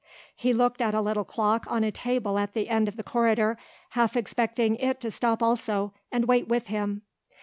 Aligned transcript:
He 0.35 0.51
looked 0.51 0.81
at 0.81 0.95
a 0.95 0.99
little 1.01 1.23
clock 1.23 1.67
on 1.69 1.83
a 1.83 1.91
table 1.91 2.39
at 2.39 2.53
the 2.55 2.69
end 2.69 2.87
of 2.87 2.95
the 2.95 3.03
corridor, 3.03 3.55
half 3.91 4.17
expecting 4.17 4.75
it 4.77 4.99
to 5.01 5.11
stop 5.11 5.43
also 5.43 5.93
and 6.11 6.25
wait 6.27 6.47
with 6.47 6.65
him. 6.65 7.03